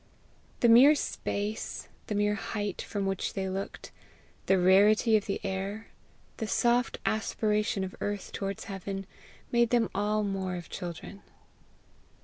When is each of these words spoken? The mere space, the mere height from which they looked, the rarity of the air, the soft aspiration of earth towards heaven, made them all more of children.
The 0.61 0.67
mere 0.67 0.95
space, 0.95 1.87
the 2.07 2.15
mere 2.15 2.33
height 2.33 2.81
from 2.81 3.05
which 3.05 3.33
they 3.35 3.47
looked, 3.47 3.91
the 4.47 4.57
rarity 4.57 5.15
of 5.15 5.27
the 5.27 5.39
air, 5.43 5.89
the 6.37 6.47
soft 6.47 6.97
aspiration 7.05 7.83
of 7.83 7.95
earth 8.01 8.31
towards 8.31 8.63
heaven, 8.63 9.05
made 9.51 9.69
them 9.69 9.91
all 9.93 10.23
more 10.23 10.55
of 10.55 10.71
children. 10.71 11.21